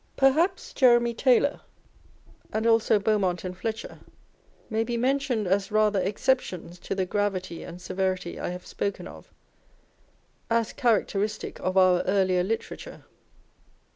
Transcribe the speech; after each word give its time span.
Perhaps 0.17 0.73
Jeremy 0.73 1.13
Taylor 1.13 1.61
and 2.51 2.65
also 2.65 2.97
Beaumont 2.97 3.43
and 3.43 3.55
Fletcher 3.55 3.99
may 4.67 4.83
be 4.83 4.97
mentioned 4.97 5.45
as 5.45 5.71
rather 5.71 5.99
exceptions 6.01 6.79
to 6.79 6.95
the 6.95 7.05
gravity 7.05 7.61
and 7.61 7.79
severity 7.79 8.39
I 8.39 8.49
have 8.49 8.65
spoken 8.65 9.07
of 9.07 9.31
as 10.49 10.73
characteristic 10.73 11.59
of 11.59 11.77
our 11.77 12.01
earlier 12.07 12.41
literature. 12.41 13.05